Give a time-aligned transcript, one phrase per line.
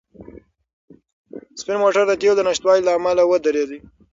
[1.59, 3.69] سپین موټر د تېلو د نشتوالي له امله ودرېد.